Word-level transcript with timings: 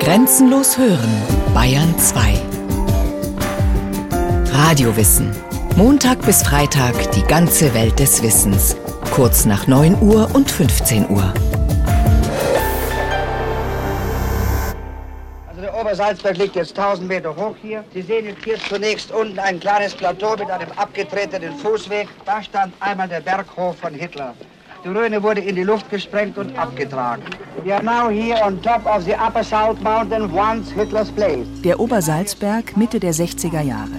Grenzenlos 0.00 0.78
hören, 0.78 1.22
Bayern 1.52 1.98
2. 1.98 2.40
Radiowissen. 4.50 5.30
Montag 5.76 6.22
bis 6.24 6.42
Freitag 6.42 6.94
die 7.12 7.22
ganze 7.24 7.74
Welt 7.74 7.98
des 7.98 8.22
Wissens. 8.22 8.76
Kurz 9.14 9.44
nach 9.44 9.66
9 9.66 10.00
Uhr 10.00 10.34
und 10.34 10.50
15 10.50 11.10
Uhr. 11.10 11.34
Also 15.48 15.60
der 15.60 15.78
Obersalzberg 15.78 16.38
liegt 16.38 16.56
jetzt 16.56 16.78
1000 16.78 17.06
Meter 17.06 17.36
hoch 17.36 17.54
hier. 17.60 17.84
Sie 17.92 18.00
sehen 18.00 18.24
jetzt 18.24 18.44
hier 18.44 18.58
zunächst 18.58 19.12
unten 19.12 19.38
ein 19.38 19.60
kleines 19.60 19.94
Plateau 19.94 20.34
mit 20.34 20.50
einem 20.50 20.72
abgetretenen 20.76 21.54
Fußweg. 21.58 22.08
Da 22.24 22.42
stand 22.42 22.72
einmal 22.80 23.08
der 23.08 23.20
Berghof 23.20 23.76
von 23.76 23.92
Hitler. 23.92 24.34
Die 24.84 24.88
Ruine 24.88 25.20
wurde 25.20 25.40
in 25.40 25.56
die 25.56 25.64
Luft 25.64 25.90
gesprengt 25.90 26.38
und 26.38 26.56
abgetragen. 26.56 27.24
We 27.64 27.74
are 27.74 27.82
now 27.82 28.08
here 28.08 28.40
on 28.44 28.62
top 28.62 28.86
of 28.86 29.02
the 29.02 29.14
Upper 29.14 29.42
Salt 29.42 29.82
Mountain, 29.82 30.32
once 30.32 30.70
Hitler's 30.70 31.10
place. 31.10 31.46
Der 31.64 31.80
Obersalzberg 31.80 32.76
Mitte 32.76 33.00
der 33.00 33.12
60er 33.12 33.60
Jahre. 33.60 33.96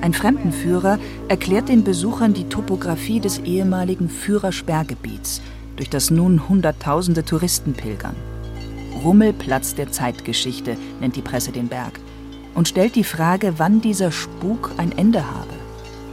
Ein 0.00 0.12
Fremdenführer 0.12 0.98
erklärt 1.28 1.68
den 1.68 1.84
Besuchern 1.84 2.34
die 2.34 2.48
Topographie 2.48 3.20
des 3.20 3.38
ehemaligen 3.40 4.08
Führersperrgebiets, 4.08 5.42
durch 5.76 5.90
das 5.90 6.10
nun 6.10 6.48
Hunderttausende 6.48 7.24
Touristen 7.24 7.74
pilgern. 7.74 8.16
Rummelplatz 9.04 9.76
der 9.76 9.92
Zeitgeschichte 9.92 10.76
nennt 11.00 11.14
die 11.14 11.22
Presse 11.22 11.52
den 11.52 11.68
Berg 11.68 12.00
und 12.54 12.66
stellt 12.66 12.96
die 12.96 13.04
Frage, 13.04 13.54
wann 13.58 13.80
dieser 13.80 14.10
Spuk 14.10 14.72
ein 14.76 14.90
Ende 14.98 15.24
habe. 15.24 15.54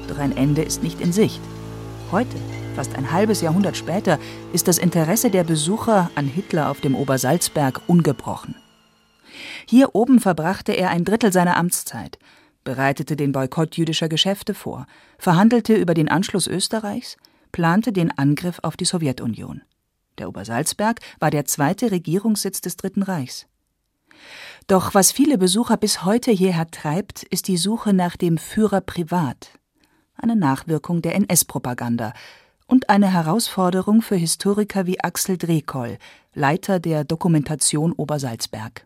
Doch 0.08 0.20
ein 0.20 0.38
Ende 0.38 0.62
ist 0.62 0.84
nicht 0.84 1.02
in 1.02 1.12
Sicht. 1.12 1.42
Heute, 2.12 2.38
fast 2.78 2.96
ein 2.96 3.12
halbes 3.12 3.42
Jahrhundert 3.42 3.76
später, 3.76 4.20
ist 4.54 4.68
das 4.68 4.78
Interesse 4.78 5.32
der 5.32 5.44
Besucher 5.44 6.12
an 6.14 6.28
Hitler 6.28 6.70
auf 6.70 6.80
dem 6.80 6.94
Obersalzberg 6.94 7.82
ungebrochen. 7.88 8.54
Hier 9.66 9.96
oben 9.96 10.20
verbrachte 10.20 10.74
er 10.74 10.92
ein 10.92 11.04
Drittel 11.04 11.34
seiner 11.34 11.58
Amtszeit, 11.58 12.20
bereitete 12.64 13.16
den 13.16 13.32
Boykott 13.32 13.76
jüdischer 13.78 14.10
Geschäfte 14.10 14.54
vor, 14.54 14.86
verhandelte 15.18 15.74
über 15.74 15.96
den 15.96 16.08
Anschluss 16.08 16.46
Österreichs, 16.46 17.18
plante 17.52 17.92
den 17.92 18.16
Angriff 18.16 18.60
auf 18.62 18.78
die 18.78 18.86
Sowjetunion. 18.86 19.64
Der 20.20 20.30
Obersalzberg 20.30 21.00
war 21.20 21.32
der 21.32 21.46
zweite 21.46 21.90
Regierungssitz 21.90 22.62
des 22.62 22.78
Dritten 22.78 23.02
Reichs. 23.02 23.48
Doch 24.68 24.94
was 24.94 25.12
viele 25.12 25.40
Besucher 25.40 25.78
bis 25.78 26.06
heute 26.06 26.30
hierher 26.30 26.70
treibt, 26.70 27.24
ist 27.24 27.48
die 27.48 27.58
Suche 27.58 27.92
nach 27.92 28.18
dem 28.18 28.38
Führer 28.38 28.82
privat, 28.82 29.50
eine 30.16 30.36
Nachwirkung 30.36 31.02
der 31.02 31.16
NS-Propaganda, 31.16 32.14
und 32.68 32.90
eine 32.90 33.12
Herausforderung 33.12 34.02
für 34.02 34.16
Historiker 34.16 34.86
wie 34.86 35.00
Axel 35.00 35.38
Drehkoll, 35.38 35.98
Leiter 36.36 36.80
der 36.80 37.04
Dokumentation 37.04 37.94
Obersalzberg. 37.94 38.86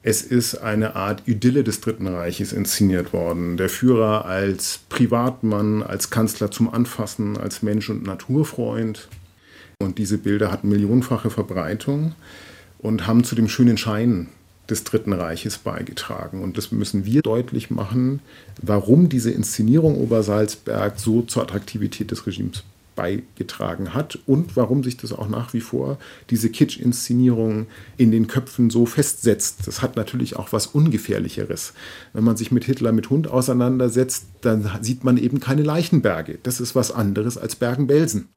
Es 0.00 0.22
ist 0.22 0.54
eine 0.54 0.94
Art 0.94 1.24
Idylle 1.26 1.64
des 1.64 1.80
Dritten 1.80 2.06
Reiches 2.06 2.52
inszeniert 2.52 3.12
worden. 3.12 3.56
Der 3.56 3.68
Führer 3.68 4.24
als 4.24 4.80
Privatmann, 4.88 5.82
als 5.82 6.10
Kanzler 6.10 6.52
zum 6.52 6.72
Anfassen, 6.72 7.36
als 7.36 7.62
Mensch 7.62 7.90
und 7.90 8.04
Naturfreund. 8.04 9.08
Und 9.80 9.98
diese 9.98 10.18
Bilder 10.18 10.52
hatten 10.52 10.68
millionenfache 10.68 11.30
Verbreitung 11.30 12.14
und 12.78 13.08
haben 13.08 13.24
zu 13.24 13.34
dem 13.34 13.48
schönen 13.48 13.76
Schein 13.76 14.28
des 14.70 14.84
Dritten 14.84 15.12
Reiches 15.12 15.58
beigetragen. 15.58 16.42
Und 16.42 16.56
das 16.58 16.70
müssen 16.70 17.04
wir 17.04 17.22
deutlich 17.22 17.70
machen, 17.70 18.20
warum 18.62 19.08
diese 19.08 19.32
Inszenierung 19.32 19.96
Obersalzberg 19.96 20.98
so 20.98 21.22
zur 21.22 21.42
Attraktivität 21.42 22.12
des 22.12 22.26
Regimes 22.26 22.62
beigetragen 22.98 23.94
hat 23.94 24.18
und 24.26 24.56
warum 24.56 24.82
sich 24.82 24.96
das 24.96 25.12
auch 25.12 25.28
nach 25.28 25.54
wie 25.54 25.60
vor 25.60 25.98
diese 26.30 26.48
Kitsch-Inszenierung 26.48 27.68
in 27.96 28.10
den 28.10 28.26
Köpfen 28.26 28.70
so 28.70 28.86
festsetzt. 28.86 29.68
Das 29.68 29.82
hat 29.82 29.94
natürlich 29.94 30.34
auch 30.34 30.50
was 30.50 30.66
Ungefährlicheres. 30.66 31.74
Wenn 32.12 32.24
man 32.24 32.36
sich 32.36 32.50
mit 32.50 32.64
Hitler 32.64 32.90
mit 32.90 33.08
Hund 33.08 33.28
auseinandersetzt, 33.28 34.26
dann 34.40 34.68
sieht 34.80 35.04
man 35.04 35.16
eben 35.16 35.38
keine 35.38 35.62
Leichenberge. 35.62 36.40
Das 36.42 36.60
ist 36.60 36.74
was 36.74 36.90
anderes 36.90 37.38
als 37.38 37.54
Bergen-Belsen. 37.54 38.28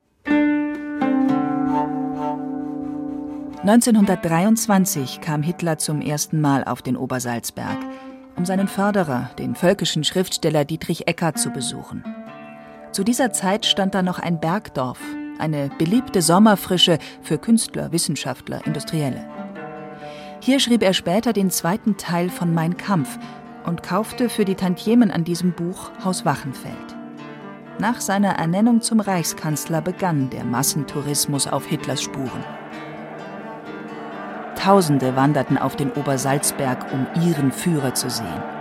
1923 3.63 5.21
kam 5.21 5.41
Hitler 5.41 5.79
zum 5.79 6.01
ersten 6.01 6.39
Mal 6.39 6.63
auf 6.66 6.83
den 6.83 6.95
Obersalzberg, 6.95 7.79
um 8.35 8.45
seinen 8.45 8.67
Förderer, 8.67 9.31
den 9.39 9.55
völkischen 9.55 10.03
Schriftsteller 10.03 10.66
Dietrich 10.66 11.07
Eckart, 11.07 11.39
zu 11.39 11.50
besuchen. 11.50 12.03
Zu 12.91 13.06
dieser 13.06 13.31
Zeit 13.31 13.66
stand 13.66 13.96
da 13.96 14.02
noch 14.02 14.19
ein 14.19 14.41
Bergdorf, 14.41 15.00
eine 15.40 15.69
beliebte 15.78 16.22
Sommerfrische 16.22 17.00
für 17.22 17.38
Künstler, 17.38 17.94
Wissenschaftler, 17.94 18.66
Industrielle. 18.66 19.25
Hier 20.41 20.59
schrieb 20.59 20.84
er 20.84 20.94
später 20.94 21.31
den 21.31 21.51
zweiten 21.51 21.96
Teil 21.96 22.30
von 22.30 22.53
Mein 22.53 22.75
Kampf 22.75 23.18
und 23.66 23.81
kaufte 23.81 24.28
für 24.28 24.44
die 24.44 24.56
Tantiemen 24.56 25.09
an 25.09 25.24
diesem 25.24 25.53
Buch 25.53 25.91
Haus 26.03 26.25
Wachenfeld. 26.25 26.75
Nach 27.80 28.01
seiner 28.01 28.34
Ernennung 28.34 28.81
zum 28.81 29.00
Reichskanzler 29.00 29.81
begann 29.81 30.30
der 30.30 30.44
Massentourismus 30.44 31.47
auf 31.47 31.66
Hitlers 31.66 32.01
Spuren. 32.01 32.44
Tausende 34.56 35.16
wanderten 35.16 35.57
auf 35.57 35.78
den 35.78 35.91
Obersalzberg, 35.91 36.91
um 36.91 37.07
ihren 37.24 37.53
Führer 37.53 37.94
zu 37.94 38.09
sehen. 38.09 38.60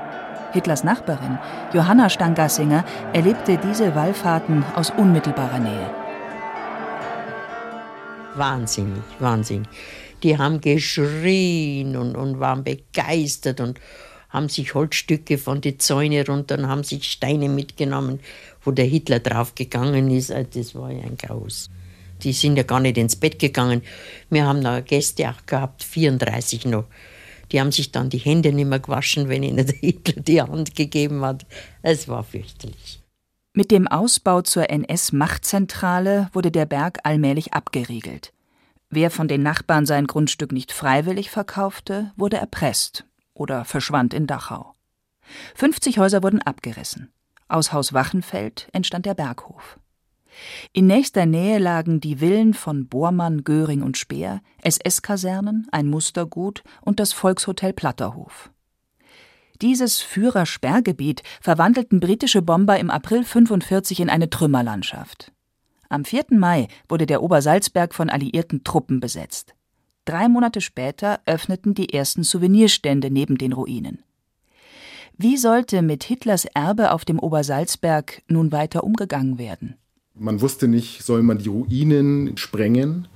Hitlers 0.52 0.84
Nachbarin, 0.84 1.38
Johanna 1.72 2.08
Stangassinger, 2.08 2.84
erlebte 3.12 3.58
diese 3.58 3.94
Wallfahrten 3.94 4.64
aus 4.74 4.90
unmittelbarer 4.90 5.58
Nähe. 5.58 5.90
Wahnsinnig, 8.34 9.02
wahnsinnig. 9.18 9.68
Die 10.22 10.36
haben 10.38 10.60
geschrien 10.60 11.96
und, 11.96 12.16
und 12.16 12.40
waren 12.40 12.64
begeistert 12.64 13.60
und 13.60 13.80
haben 14.28 14.48
sich 14.48 14.74
Holzstücke 14.74 15.38
von 15.38 15.60
den 15.60 15.78
Zäunen 15.78 16.24
runter 16.24 16.58
und 16.58 16.68
haben 16.68 16.84
sich 16.84 17.10
Steine 17.10 17.48
mitgenommen, 17.48 18.20
wo 18.62 18.70
der 18.70 18.84
Hitler 18.84 19.18
drauf 19.18 19.54
gegangen 19.54 20.10
ist. 20.10 20.30
Also 20.30 20.50
das 20.54 20.74
war 20.74 20.90
ja 20.90 21.02
ein 21.02 21.16
Graus. 21.16 21.70
Die 22.22 22.32
sind 22.32 22.56
ja 22.56 22.62
gar 22.62 22.80
nicht 22.80 22.98
ins 22.98 23.16
Bett 23.16 23.38
gegangen. 23.38 23.82
Wir 24.28 24.46
haben 24.46 24.62
da 24.62 24.80
Gäste 24.80 25.28
auch 25.28 25.46
gehabt, 25.46 25.82
34 25.82 26.66
noch. 26.66 26.84
Die 27.52 27.60
haben 27.60 27.72
sich 27.72 27.92
dann 27.92 28.10
die 28.10 28.18
Hände 28.18 28.52
nicht 28.52 28.68
mehr 28.68 28.78
gewaschen, 28.78 29.28
wenn 29.28 29.42
ihnen 29.42 29.66
der 29.66 29.74
Hitler 29.74 30.22
die 30.22 30.42
Hand 30.42 30.74
gegeben 30.74 31.24
hat. 31.24 31.46
Es 31.82 32.08
war 32.08 32.22
fürchterlich. 32.22 33.02
Mit 33.52 33.72
dem 33.72 33.88
Ausbau 33.88 34.42
zur 34.42 34.70
NS-Machtzentrale 34.70 36.30
wurde 36.32 36.52
der 36.52 36.66
Berg 36.66 37.00
allmählich 37.02 37.52
abgeriegelt. 37.52 38.32
Wer 38.90 39.10
von 39.10 39.26
den 39.26 39.42
Nachbarn 39.42 39.86
sein 39.86 40.06
Grundstück 40.06 40.52
nicht 40.52 40.70
freiwillig 40.70 41.30
verkaufte, 41.30 42.12
wurde 42.16 42.36
erpresst 42.36 43.04
oder 43.34 43.64
verschwand 43.64 44.14
in 44.14 44.28
Dachau. 44.28 44.74
50 45.56 45.98
Häuser 45.98 46.22
wurden 46.22 46.42
abgerissen. 46.42 47.12
Aus 47.48 47.72
Haus 47.72 47.92
Wachenfeld 47.92 48.68
entstand 48.72 49.06
der 49.06 49.14
Berghof. 49.14 49.79
In 50.72 50.86
nächster 50.86 51.26
Nähe 51.26 51.58
lagen 51.58 52.00
die 52.00 52.16
Villen 52.16 52.54
von 52.54 52.88
Bormann, 52.88 53.44
Göring 53.44 53.82
und 53.82 53.96
Speer, 53.96 54.40
SS-Kasernen, 54.62 55.66
ein 55.72 55.88
Mustergut 55.88 56.62
und 56.82 57.00
das 57.00 57.12
Volkshotel 57.12 57.72
Platterhof. 57.72 58.50
Dieses 59.60 60.00
Führersperrgebiet 60.00 61.22
verwandelten 61.40 62.00
britische 62.00 62.40
Bomber 62.40 62.78
im 62.78 62.90
April 62.90 63.18
1945 63.18 64.00
in 64.00 64.08
eine 64.08 64.30
Trümmerlandschaft. 64.30 65.32
Am 65.90 66.04
4. 66.04 66.26
Mai 66.30 66.68
wurde 66.88 67.04
der 67.04 67.22
Obersalzberg 67.22 67.92
von 67.94 68.08
alliierten 68.08 68.64
Truppen 68.64 69.00
besetzt. 69.00 69.54
Drei 70.06 70.28
Monate 70.28 70.60
später 70.60 71.20
öffneten 71.26 71.74
die 71.74 71.92
ersten 71.92 72.22
Souvenirstände 72.22 73.10
neben 73.10 73.36
den 73.36 73.52
Ruinen. 73.52 74.02
Wie 75.18 75.36
sollte 75.36 75.82
mit 75.82 76.04
Hitlers 76.04 76.46
Erbe 76.46 76.92
auf 76.92 77.04
dem 77.04 77.18
Obersalzberg 77.18 78.22
nun 78.28 78.52
weiter 78.52 78.84
umgegangen 78.84 79.36
werden? 79.36 79.76
Man 80.20 80.42
wusste 80.42 80.68
nicht, 80.68 81.02
soll 81.02 81.22
man 81.22 81.38
die 81.38 81.48
Ruinen 81.48 82.36
sprengen. 82.36 83.08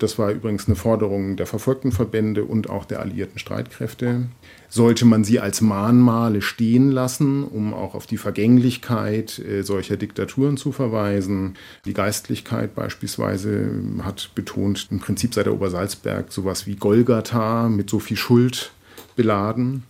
Das 0.00 0.18
war 0.18 0.32
übrigens 0.32 0.66
eine 0.66 0.74
Forderung 0.74 1.36
der 1.36 1.46
verfolgten 1.46 1.92
Verbände 1.92 2.42
und 2.44 2.68
auch 2.68 2.84
der 2.84 2.98
alliierten 2.98 3.38
Streitkräfte. 3.38 4.26
Sollte 4.68 5.04
man 5.04 5.22
sie 5.22 5.38
als 5.38 5.60
Mahnmale 5.60 6.42
stehen 6.42 6.90
lassen, 6.90 7.44
um 7.44 7.72
auch 7.72 7.94
auf 7.94 8.08
die 8.08 8.16
Vergänglichkeit 8.16 9.38
äh, 9.38 9.62
solcher 9.62 9.96
Diktaturen 9.96 10.56
zu 10.56 10.72
verweisen? 10.72 11.54
Die 11.84 11.94
Geistlichkeit 11.94 12.74
beispielsweise 12.74 13.70
hat 14.02 14.32
betont, 14.34 14.88
im 14.90 14.98
Prinzip 14.98 15.34
sei 15.34 15.44
der 15.44 15.54
Obersalzberg 15.54 16.32
sowas 16.32 16.66
wie 16.66 16.74
Golgatha 16.74 17.68
mit 17.68 17.88
so 17.88 18.00
viel 18.00 18.16
Schuld 18.16 18.72
beladen. 19.14 19.84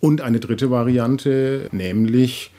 Und 0.00 0.20
eine 0.20 0.40
dritte 0.40 0.70
Variante, 0.70 1.70
nämlich 1.72 2.50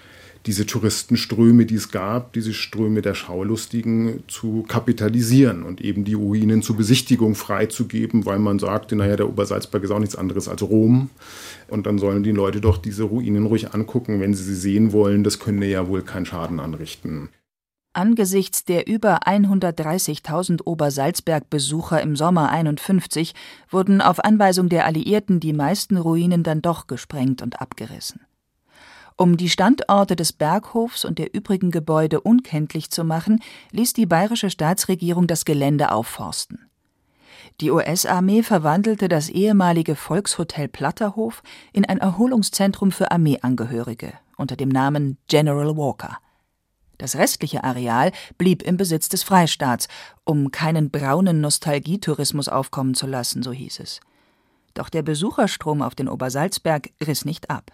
diese 0.46 0.66
Touristenströme, 0.66 1.66
die 1.66 1.76
es 1.76 1.90
gab, 1.90 2.34
diese 2.34 2.54
Ströme 2.54 3.02
der 3.02 3.14
Schaulustigen 3.14 4.24
zu 4.28 4.66
kapitalisieren 4.68 5.64
und 5.64 5.80
eben 5.80 6.04
die 6.04 6.16
Ruinen 6.16 6.62
zur 6.62 6.76
Besichtigung 6.76 7.36
freizugeben, 7.36 8.26
weil 8.26 8.40
man 8.40 8.60
sagte, 8.60 8.96
naja, 8.96 9.16
der 9.16 9.30
Obersalzberg 9.30 9.84
ist 9.84 9.92
auch 9.92 10.00
nichts 10.00 10.16
anderes 10.16 10.50
als 10.50 10.62
Rom. 10.62 11.10
Und 11.70 11.86
dann 11.86 11.98
sollen 11.98 12.24
die 12.24 12.32
Leute 12.32 12.60
doch 12.60 12.78
diese 12.78 13.04
Ruinen 13.04 13.46
ruhig 13.46 13.74
angucken, 13.74 14.20
wenn 14.20 14.34
sie 14.34 14.44
sie 14.44 14.56
sehen 14.56 14.92
wollen. 14.92 15.24
Das 15.24 15.40
könnte 15.40 15.66
ja 15.66 15.88
wohl 15.88 16.02
keinen 16.02 16.26
Schaden 16.26 16.60
anrichten. 16.60 17.30
Angesichts 17.94 18.66
der 18.66 18.88
über 18.88 19.28
130.000 19.28 20.64
Obersalzberg-Besucher 20.66 22.02
im 22.02 22.16
Sommer 22.16 22.50
51 22.50 23.34
wurden 23.70 24.02
auf 24.02 24.24
Anweisung 24.24 24.68
der 24.68 24.86
Alliierten 24.86 25.40
die 25.40 25.54
meisten 25.54 25.98
Ruinen 25.98 26.42
dann 26.42 26.64
doch 26.64 26.88
gesprengt 26.88 27.44
und 27.44 27.62
abgerissen. 27.62 28.22
Um 29.16 29.38
die 29.38 29.50
Standorte 29.50 30.16
des 30.16 30.34
Berghofs 30.34 31.06
und 31.06 31.20
der 31.20 31.34
übrigen 31.34 31.72
Gebäude 31.72 32.22
unkenntlich 32.22 32.90
zu 32.90 33.04
machen, 33.04 33.42
ließ 33.72 33.94
die 33.94 34.06
bayerische 34.06 34.50
Staatsregierung 34.50 35.28
das 35.28 35.46
Gelände 35.46 35.92
aufforsten. 35.92 36.70
Die 37.62 37.70
US-Armee 37.70 38.42
verwandelte 38.42 39.08
das 39.08 39.30
ehemalige 39.30 39.96
Volkshotel 39.96 40.68
Platterhof 40.68 41.44
in 41.72 41.86
ein 41.86 42.00
Erholungszentrum 42.00 42.92
für 42.92 43.12
Armeeangehörige 43.12 44.14
unter 44.38 44.56
dem 44.56 44.70
Namen 44.70 45.18
General 45.28 45.78
Walker. 45.78 46.18
Das 46.98 47.16
restliche 47.16 47.64
Areal 47.64 48.12
blieb 48.38 48.64
im 48.64 48.78
Besitz 48.78 49.10
des 49.10 49.24
Freistaats, 49.24 49.88
um 50.24 50.52
keinen 50.52 50.90
braunen 50.90 51.42
Nostalgietourismus 51.42 52.48
aufkommen 52.48 52.96
zu 52.96 53.08
lassen, 53.08 53.44
so 53.44 53.52
hieß 53.52 53.80
es. 53.80 54.00
Doch 54.74 54.90
der 54.90 55.04
Besucherstrom 55.04 55.82
auf 55.82 55.96
den 55.96 56.10
Obersalzberg 56.10 56.92
riss 57.06 57.26
nicht 57.26 57.50
ab. 57.50 57.72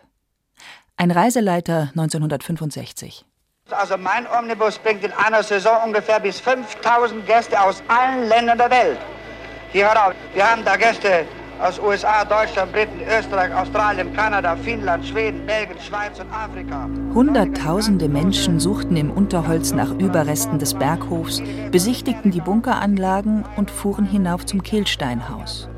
Ein 1.01 1.11
Reiseleiter 1.11 1.91
1965. 1.95 3.23
Also 3.71 3.95
mein 3.97 4.27
Omnibus 4.37 4.77
bringt 4.79 5.01
in 5.01 5.13
einer 5.13 5.43
Saison 5.43 5.77
ungefähr 5.85 6.19
bis 6.19 6.41
5000 6.41 7.25
Gäste 7.25 7.57
aus 7.57 7.81
allen 7.87 8.27
Ländern 8.27 8.57
der 8.57 8.69
Welt. 8.69 8.97
Hier 9.71 9.87
herauf. 9.87 10.13
Wir 10.33 10.51
haben 10.51 10.65
da 10.65 10.75
Gäste 10.75 11.23
aus 11.61 11.79
USA, 11.79 12.25
Deutschland, 12.25 12.73
Briten, 12.73 12.99
Österreich, 13.17 13.53
Australien, 13.55 14.13
Kanada, 14.13 14.57
Finnland, 14.57 15.05
Schweden, 15.05 15.45
Belgien, 15.45 15.79
Schweiz 15.79 16.19
und 16.19 16.29
Afrika. 16.33 16.89
Hunderttausende 17.13 18.09
Menschen 18.09 18.59
suchten 18.59 18.97
im 18.97 19.09
Unterholz 19.09 19.71
nach 19.71 19.91
Überresten 19.91 20.59
des 20.59 20.73
Berghofs, 20.73 21.41
besichtigten 21.71 22.31
die 22.31 22.41
Bunkeranlagen 22.41 23.45
und 23.55 23.71
fuhren 23.71 24.05
hinauf 24.05 24.45
zum 24.45 24.63
Kehlsteinhaus. 24.63 25.69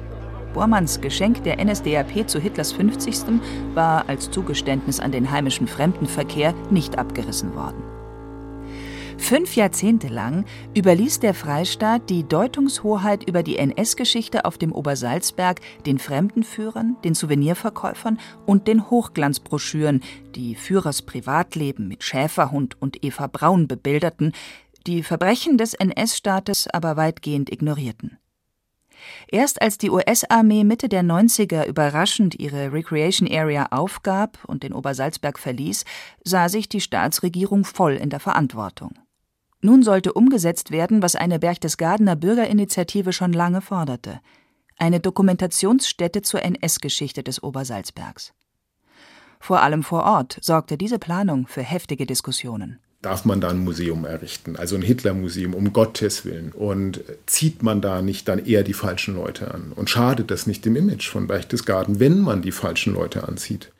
Bormanns 0.54 1.02
Geschenk 1.02 1.44
der 1.44 1.64
NSDAP 1.64 2.30
zu 2.30 2.40
Hitlers 2.40 2.72
50. 2.72 3.40
war 3.74 4.08
als 4.10 4.32
Zugeständnis 4.32 5.00
an 5.00 5.12
den 5.12 5.32
heimischen 5.32 5.68
Fremdenverkehr 5.68 6.54
nicht 6.70 6.98
abgerissen 6.98 7.56
worden. 7.56 7.82
Fünf 9.18 9.56
Jahrzehnte 9.56 10.08
lang 10.08 10.46
überließ 10.76 11.20
der 11.20 11.34
Freistaat 11.34 12.10
die 12.10 12.28
Deutungshoheit 12.28 13.30
über 13.30 13.44
die 13.44 13.58
NS-Geschichte 13.58 14.46
auf 14.46 14.58
dem 14.58 14.72
Obersalzberg 14.72 15.62
den 15.86 16.00
Fremdenführern, 16.00 16.98
den 17.04 17.14
Souvenirverkäufern 17.14 18.20
und 18.46 18.68
den 18.68 18.90
Hochglanzbroschüren, 18.90 20.02
die 20.36 20.56
Führers 20.56 21.04
Privatleben 21.04 21.88
mit 21.88 22.04
Schäferhund 22.04 22.82
und 22.82 23.06
Eva 23.06 23.28
Braun 23.28 23.68
bebilderten, 23.68 24.34
die 24.88 25.04
Verbrechen 25.04 25.58
des 25.58 25.76
NS-Staates 25.76 26.68
aber 26.68 26.98
weitgehend 26.98 27.52
ignorierten. 27.52 28.18
Erst 29.28 29.62
als 29.62 29.78
die 29.78 29.90
US-Armee 29.90 30.64
Mitte 30.64 30.90
der 30.90 31.04
90er 31.04 31.66
überraschend 31.66 32.36
ihre 32.40 32.72
Recreation 32.72 33.32
Area 33.32 33.68
aufgab 33.72 34.40
und 34.48 34.64
den 34.64 34.74
Obersalzberg 34.74 35.40
verließ, 35.40 35.86
sah 36.24 36.50
sich 36.50 36.70
die 36.70 36.82
Staatsregierung 36.82 37.66
voll 37.66 37.94
in 37.94 38.10
der 38.10 38.20
Verantwortung. 38.20 38.94
Nun 39.62 39.84
sollte 39.84 40.14
umgesetzt 40.14 40.72
werden, 40.72 41.02
was 41.02 41.16
eine 41.16 41.40
Berchtesgadener 41.40 42.16
Bürgerinitiative 42.16 43.14
schon 43.14 43.34
lange 43.34 43.62
forderte: 43.62 44.20
eine 44.78 45.00
Dokumentationsstätte 45.00 46.22
zur 46.24 46.42
NS-Geschichte 46.44 47.24
des 47.24 47.44
Obersalzbergs. 47.44 48.34
Vor 49.40 49.62
allem 49.62 49.84
vor 49.84 50.04
Ort 50.04 50.38
sorgte 50.42 50.78
diese 50.78 51.00
Planung 51.00 51.48
für 51.48 51.64
heftige 51.64 52.06
Diskussionen. 52.06 52.80
Darf 53.02 53.26
man 53.26 53.42
da 53.42 53.50
ein 53.50 53.64
Museum 53.64 54.06
errichten, 54.06 54.56
also 54.56 54.76
ein 54.76 54.84
Hitlermuseum, 54.84 55.56
um 55.56 55.74
Gottes 55.74 56.24
Willen? 56.24 56.52
Und 56.52 57.04
zieht 57.26 57.64
man 57.64 57.82
da 57.82 58.04
nicht 58.04 58.28
dann 58.28 58.46
eher 58.46 58.64
die 58.64 58.74
falschen 58.74 59.16
Leute 59.16 59.52
an? 59.52 59.72
Und 59.76 59.90
schadet 59.90 60.30
das 60.30 60.46
nicht 60.46 60.66
dem 60.66 60.76
Image 60.76 61.10
von 61.10 61.26
Berchtesgaden, 61.26 62.00
wenn 62.00 62.22
man 62.22 62.44
die 62.44 62.52
falschen 62.52 62.94
Leute 62.94 63.28
anzieht? 63.28 63.72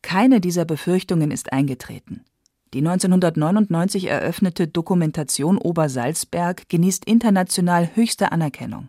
Keine 0.00 0.40
dieser 0.40 0.64
Befürchtungen 0.64 1.30
ist 1.30 1.52
eingetreten. 1.52 2.24
Die 2.72 2.78
1999 2.78 4.06
eröffnete 4.06 4.66
Dokumentation 4.66 5.58
Obersalzberg 5.58 6.70
genießt 6.70 7.04
international 7.04 7.90
höchste 7.94 8.32
Anerkennung. 8.32 8.88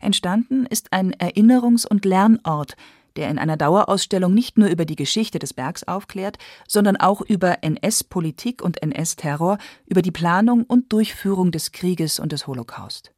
Entstanden 0.00 0.64
ist 0.64 0.92
ein 0.92 1.14
Erinnerungs- 1.14 1.86
und 1.86 2.06
Lernort, 2.06 2.76
der 3.16 3.30
in 3.30 3.38
einer 3.38 3.56
Dauerausstellung 3.56 4.34
nicht 4.34 4.58
nur 4.58 4.68
über 4.68 4.84
die 4.84 4.96
Geschichte 4.96 5.38
des 5.38 5.54
Bergs 5.54 5.84
aufklärt, 5.84 6.38
sondern 6.66 6.96
auch 6.96 7.20
über 7.20 7.62
NS-Politik 7.62 8.62
und 8.62 8.82
NS-Terror, 8.82 9.58
über 9.86 10.02
die 10.02 10.10
Planung 10.10 10.64
und 10.64 10.92
Durchführung 10.92 11.52
des 11.52 11.72
Krieges 11.72 12.18
und 12.18 12.32
des 12.32 12.46
Holocaust. 12.46 13.12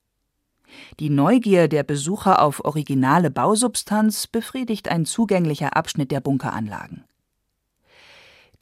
Die 1.01 1.11
Neugier 1.11 1.69
der 1.69 1.83
Besucher 1.83 2.43
auf 2.43 2.65
originale 2.65 3.31
Bausubstanz 3.31 4.27
befriedigt 4.27 4.89
ein 4.89 5.07
zugänglicher 5.07 5.77
Abschnitt 5.77 6.11
der 6.11 6.21
Bunkeranlagen. 6.21 7.05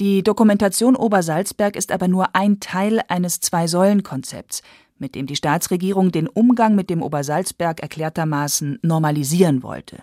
Die 0.01 0.23
Dokumentation 0.23 0.97
Obersalzberg 0.97 1.77
ist 1.77 1.93
aber 1.93 2.09
nur 2.09 2.35
ein 2.35 2.61
Teil 2.61 3.03
eines 3.09 3.41
Zwei-Säulen-Konzepts, 3.41 4.63
mit 4.99 5.15
dem 5.15 5.27
die 5.27 5.37
Staatsregierung 5.37 6.13
den 6.13 6.29
Umgang 6.29 6.75
mit 6.75 6.89
dem 6.89 7.03
Obersalzberg 7.03 7.81
erklärtermaßen 7.81 8.79
normalisieren 8.83 9.63
wollte. 9.63 10.03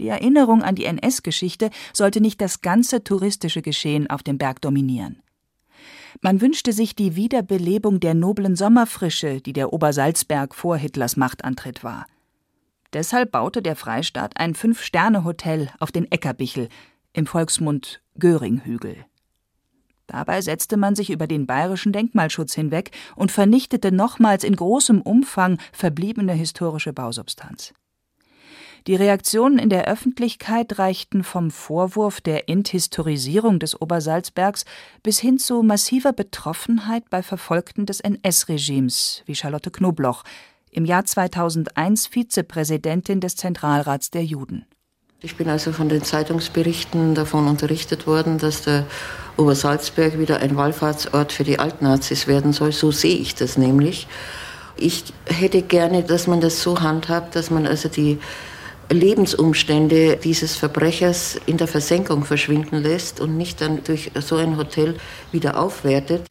Die 0.00 0.08
Erinnerung 0.08 0.62
an 0.62 0.74
die 0.74 0.86
NS-Geschichte 0.86 1.68
sollte 1.92 2.22
nicht 2.22 2.40
das 2.40 2.62
ganze 2.62 3.04
touristische 3.04 3.60
Geschehen 3.60 4.08
auf 4.08 4.22
dem 4.22 4.38
Berg 4.38 4.62
dominieren. 4.62 5.22
Man 6.22 6.40
wünschte 6.40 6.72
sich 6.72 6.96
die 6.96 7.16
Wiederbelebung 7.16 8.00
der 8.00 8.14
noblen 8.14 8.56
Sommerfrische, 8.56 9.42
die 9.42 9.52
der 9.52 9.74
Obersalzberg 9.74 10.54
vor 10.54 10.78
Hitlers 10.78 11.16
Machtantritt 11.16 11.84
war. 11.84 12.06
Deshalb 12.94 13.30
baute 13.30 13.62
der 13.62 13.76
Freistaat 13.76 14.36
ein 14.36 14.54
Fünf-Sterne-Hotel 14.54 15.68
auf 15.78 15.92
den 15.92 16.10
Eckerbichel, 16.10 16.68
im 17.12 17.26
Volksmund 17.26 18.02
Göringhügel. 18.18 19.04
Dabei 20.06 20.40
setzte 20.40 20.76
man 20.76 20.96
sich 20.96 21.10
über 21.10 21.26
den 21.26 21.46
bayerischen 21.46 21.92
Denkmalschutz 21.92 22.54
hinweg 22.54 22.90
und 23.16 23.30
vernichtete 23.30 23.92
nochmals 23.92 24.44
in 24.44 24.56
großem 24.56 25.02
Umfang 25.02 25.58
verbliebene 25.72 26.32
historische 26.32 26.92
Bausubstanz. 26.92 27.72
Die 28.86 28.94
Reaktionen 28.94 29.58
in 29.58 29.68
der 29.68 29.88
Öffentlichkeit 29.88 30.78
reichten 30.78 31.22
vom 31.22 31.50
Vorwurf 31.50 32.20
der 32.20 32.48
Enthistorisierung 32.48 33.58
des 33.58 33.80
Obersalzbergs 33.80 34.64
bis 35.02 35.18
hin 35.18 35.38
zu 35.38 35.62
massiver 35.62 36.12
Betroffenheit 36.12 37.10
bei 37.10 37.22
Verfolgten 37.22 37.84
des 37.84 38.00
NS-Regimes, 38.00 39.22
wie 39.26 39.34
Charlotte 39.34 39.70
Knobloch, 39.70 40.24
im 40.70 40.84
Jahr 40.84 41.04
2001 41.04 42.06
Vizepräsidentin 42.06 43.20
des 43.20 43.36
Zentralrats 43.36 44.10
der 44.10 44.24
Juden. 44.24 44.64
Ich 45.22 45.36
bin 45.36 45.50
also 45.50 45.72
von 45.72 45.90
den 45.90 46.02
Zeitungsberichten 46.02 47.14
davon 47.14 47.46
unterrichtet 47.48 48.06
worden, 48.06 48.38
dass 48.38 48.62
der 48.62 48.86
Obersalzberg 49.36 50.18
wieder 50.18 50.38
ein 50.38 50.56
Wallfahrtsort 50.56 51.32
für 51.32 51.44
die 51.44 51.58
Altnazis 51.58 52.26
werden 52.26 52.54
soll. 52.54 52.72
So 52.72 52.90
sehe 52.90 53.16
ich 53.16 53.34
das 53.34 53.58
nämlich. 53.58 54.06
Ich 54.76 55.04
hätte 55.26 55.60
gerne, 55.60 56.02
dass 56.02 56.26
man 56.26 56.40
das 56.40 56.62
so 56.62 56.80
handhabt, 56.80 57.36
dass 57.36 57.50
man 57.50 57.66
also 57.66 57.90
die 57.90 58.18
Lebensumstände 58.90 60.16
dieses 60.16 60.56
Verbrechers 60.56 61.40
in 61.46 61.56
der 61.56 61.68
Versenkung 61.68 62.24
verschwinden 62.24 62.76
lässt 62.76 63.20
und 63.20 63.36
nicht 63.36 63.60
dann 63.60 63.84
durch 63.84 64.10
so 64.20 64.36
ein 64.36 64.56
Hotel 64.56 64.96
wieder 65.32 65.60
aufwertet. 65.60 66.26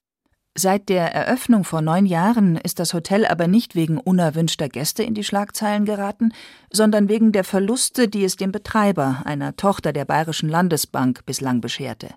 Seit 0.58 0.90
der 0.90 1.14
Eröffnung 1.14 1.64
vor 1.64 1.82
neun 1.82 2.06
Jahren 2.06 2.58
ist 2.58 2.80
das 2.80 2.94
Hotel 2.94 3.26
aber 3.26 3.48
nicht 3.48 3.76
wegen 3.76 3.98
unerwünschter 3.98 4.68
Gäste 4.68 5.04
in 5.04 5.14
die 5.14 5.24
Schlagzeilen 5.24 5.86
geraten, 5.86 6.34
sondern 6.70 7.08
wegen 7.08 7.32
der 7.32 7.46
Verluste, 7.46 8.10
die 8.10 8.26
es 8.26 8.36
dem 8.36 8.52
Betreiber, 8.52 9.22
einer 9.24 9.56
Tochter 9.56 9.94
der 9.94 10.04
Bayerischen 10.04 10.50
Landesbank, 10.50 11.26
bislang 11.26 11.62
bescherte. 11.62 12.10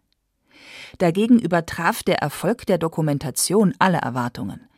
Dagegen 0.98 1.38
übertraf 1.38 2.02
der 2.02 2.18
Erfolg 2.18 2.66
der 2.66 2.78
Dokumentation 2.78 3.74
alle 3.78 3.98
Erwartungen. 3.98 4.68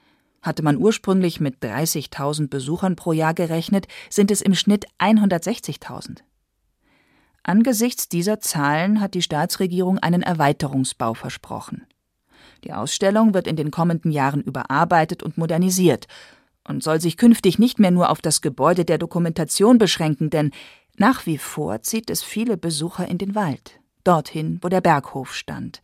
Hatte 0.44 0.62
man 0.62 0.76
ursprünglich 0.76 1.40
mit 1.40 1.62
30.000 1.64 2.48
Besuchern 2.48 2.96
pro 2.96 3.12
Jahr 3.12 3.32
gerechnet, 3.32 3.88
sind 4.10 4.30
es 4.30 4.42
im 4.42 4.54
Schnitt 4.54 4.84
160.000. 4.98 6.18
Angesichts 7.42 8.10
dieser 8.10 8.40
Zahlen 8.40 9.00
hat 9.00 9.14
die 9.14 9.22
Staatsregierung 9.22 9.98
einen 9.98 10.20
Erweiterungsbau 10.20 11.14
versprochen. 11.14 11.86
Die 12.62 12.74
Ausstellung 12.74 13.32
wird 13.32 13.46
in 13.46 13.56
den 13.56 13.70
kommenden 13.70 14.10
Jahren 14.10 14.42
überarbeitet 14.42 15.22
und 15.22 15.38
modernisiert 15.38 16.08
und 16.68 16.82
soll 16.82 17.00
sich 17.00 17.16
künftig 17.16 17.58
nicht 17.58 17.78
mehr 17.78 17.90
nur 17.90 18.10
auf 18.10 18.20
das 18.20 18.42
Gebäude 18.42 18.84
der 18.84 18.98
Dokumentation 18.98 19.78
beschränken, 19.78 20.28
denn 20.28 20.50
nach 20.98 21.24
wie 21.24 21.38
vor 21.38 21.80
zieht 21.80 22.10
es 22.10 22.22
viele 22.22 22.58
Besucher 22.58 23.08
in 23.08 23.16
den 23.16 23.34
Wald, 23.34 23.80
dorthin, 24.04 24.58
wo 24.60 24.68
der 24.68 24.82
Berghof 24.82 25.34
stand. 25.34 25.80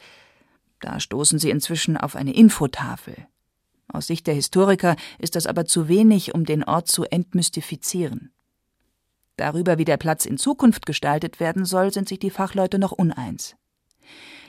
Da 0.80 1.00
stoßen 1.00 1.38
sie 1.38 1.48
inzwischen 1.48 1.96
auf 1.96 2.14
eine 2.14 2.34
Infotafel. 2.34 3.26
Aus 3.92 4.06
Sicht 4.06 4.26
der 4.26 4.34
Historiker 4.34 4.96
ist 5.18 5.36
das 5.36 5.46
aber 5.46 5.66
zu 5.66 5.88
wenig, 5.88 6.34
um 6.34 6.44
den 6.44 6.64
Ort 6.64 6.88
zu 6.88 7.04
entmystifizieren. 7.04 8.32
Darüber, 9.36 9.78
wie 9.78 9.84
der 9.84 9.96
Platz 9.96 10.26
in 10.26 10.38
Zukunft 10.38 10.86
gestaltet 10.86 11.40
werden 11.40 11.64
soll, 11.64 11.92
sind 11.92 12.08
sich 12.08 12.18
die 12.18 12.30
Fachleute 12.30 12.78
noch 12.78 12.92
uneins. 12.92 13.56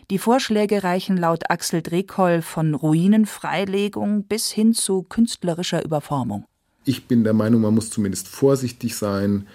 Die 0.10 0.18
Vorschläge 0.18 0.84
reichen 0.84 1.16
laut 1.16 1.50
Axel 1.50 1.82
Drekoll 1.82 2.42
von 2.42 2.76
Ruinenfreilegung 2.76 4.26
bis 4.26 4.52
hin 4.52 4.74
zu 4.74 5.04
künstlerischer 5.04 5.86
Überformung. 5.86 6.46
Ich 6.84 7.06
bin 7.08 7.24
der 7.24 7.34
Meinung, 7.34 7.62
man 7.62 7.74
muss 7.74 7.90
zumindest 7.90 8.28
vorsichtig 8.28 8.96
sein, 8.96 9.48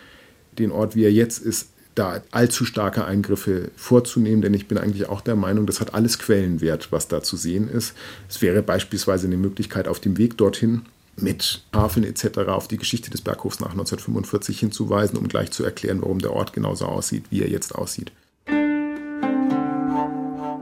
den 0.58 0.70
Ort, 0.70 0.96
wie 0.96 1.04
er 1.04 1.12
jetzt 1.12 1.38
ist, 1.40 1.74
da 1.96 2.22
allzu 2.30 2.64
starke 2.64 3.04
Eingriffe 3.04 3.70
vorzunehmen, 3.74 4.42
denn 4.42 4.54
ich 4.54 4.68
bin 4.68 4.78
eigentlich 4.78 5.08
auch 5.08 5.20
der 5.20 5.34
Meinung, 5.34 5.66
das 5.66 5.80
hat 5.80 5.94
alles 5.94 6.18
Quellenwert, 6.18 6.92
was 6.92 7.08
da 7.08 7.22
zu 7.22 7.36
sehen 7.36 7.68
ist. 7.68 7.94
Es 8.28 8.40
wäre 8.42 8.62
beispielsweise 8.62 9.26
eine 9.26 9.36
Möglichkeit, 9.36 9.88
auf 9.88 9.98
dem 9.98 10.18
Weg 10.18 10.36
dorthin 10.36 10.82
mit 11.16 11.64
Tafeln 11.72 12.04
etc. 12.04 12.38
auf 12.48 12.68
die 12.68 12.76
Geschichte 12.76 13.10
des 13.10 13.22
Berghofs 13.22 13.60
nach 13.60 13.70
1945 13.70 14.60
hinzuweisen, 14.60 15.18
um 15.18 15.26
gleich 15.28 15.50
zu 15.50 15.64
erklären, 15.64 16.02
warum 16.02 16.18
der 16.18 16.32
Ort 16.32 16.52
genauso 16.52 16.84
aussieht, 16.84 17.24
wie 17.30 17.40
er 17.40 17.48
jetzt 17.48 17.74
aussieht. 17.74 18.12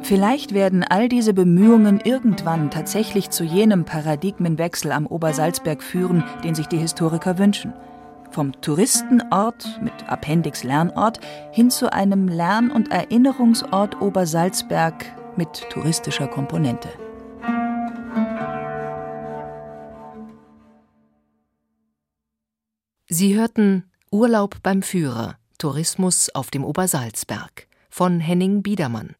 Vielleicht 0.02 0.52
werden 0.52 0.84
all 0.84 1.08
diese 1.08 1.32
Bemühungen 1.32 1.98
irgendwann 1.98 2.70
tatsächlich 2.70 3.30
zu 3.30 3.42
jenem 3.42 3.84
Paradigmenwechsel 3.84 4.92
am 4.92 5.06
Obersalzberg 5.06 5.82
führen, 5.82 6.22
den 6.44 6.54
sich 6.54 6.66
die 6.66 6.76
Historiker 6.76 7.38
wünschen. 7.38 7.72
Vom 8.34 8.60
Touristenort 8.60 9.80
mit 9.80 9.92
Appendix 10.08 10.64
Lernort 10.64 11.20
hin 11.52 11.70
zu 11.70 11.92
einem 11.92 12.26
Lern- 12.26 12.72
und 12.72 12.90
Erinnerungsort 12.90 14.02
Obersalzberg 14.02 15.04
mit 15.36 15.70
touristischer 15.70 16.26
Komponente. 16.26 16.88
Sie 23.06 23.36
hörten 23.36 23.84
Urlaub 24.10 24.56
beim 24.64 24.82
Führer, 24.82 25.38
Tourismus 25.58 26.28
auf 26.34 26.50
dem 26.50 26.64
Obersalzberg 26.64 27.68
von 27.88 28.18
Henning 28.18 28.64
Biedermann. 28.64 29.14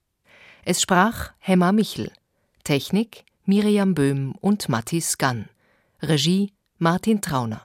Es 0.64 0.83
sprach 0.83 1.30
Hemmer 1.38 1.71
Michel. 1.71 2.11
Technik 2.64 3.25
Miriam 3.44 3.94
Böhm 3.94 4.35
und 4.40 4.68
Mathis 4.68 5.18
Gann. 5.18 5.49
Regie 6.02 6.52
Martin 6.78 7.21
Trauner. 7.21 7.64